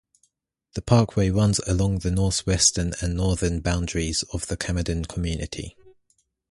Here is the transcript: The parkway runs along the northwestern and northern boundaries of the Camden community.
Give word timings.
The 0.73 0.81
parkway 0.81 1.29
runs 1.29 1.59
along 1.67 1.99
the 1.99 2.09
northwestern 2.09 2.93
and 3.01 3.15
northern 3.15 3.59
boundaries 3.59 4.23
of 4.33 4.47
the 4.47 4.57
Camden 4.57 5.05
community. 5.05 5.77